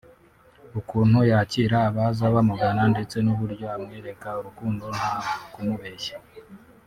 ukuntu 0.79 1.17
yakira 1.31 1.77
abaza 1.89 2.25
bamugana 2.35 2.83
ndetse 2.93 3.17
n’uburyo 3.25 3.65
amwereka 3.75 4.27
urukundo 4.39 4.83
nta 4.97 5.13
kumubeshya 5.53 6.17